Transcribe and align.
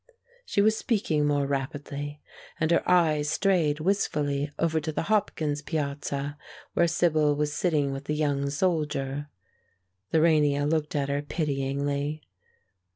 She 0.47 0.63
was 0.63 0.75
speaking 0.75 1.27
more 1.27 1.45
rapidly, 1.45 2.21
and 2.59 2.71
her 2.71 2.81
eyes 2.89 3.29
strayed 3.29 3.79
wistfully 3.79 4.51
over 4.57 4.79
to 4.79 4.91
the 4.91 5.03
Hopkins 5.13 5.61
piazza, 5.61 6.39
where 6.73 6.87
Sibyl 6.87 7.35
was 7.35 7.53
sitting 7.53 7.91
with 7.91 8.05
the 8.05 8.15
young 8.15 8.49
soldier. 8.49 9.29
Lorania 10.11 10.67
looked 10.67 10.95
at 10.95 11.09
her 11.09 11.21
pityingly. 11.21 12.23